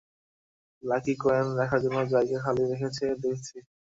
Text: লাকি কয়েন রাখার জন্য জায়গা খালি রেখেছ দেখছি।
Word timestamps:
লাকি 0.83 1.13
কয়েন 1.17 1.47
রাখার 1.59 1.79
জন্য 1.83 1.97
জায়গা 2.13 2.37
খালি 2.43 2.63
রেখেছ 2.71 2.97
দেখছি। 3.23 3.55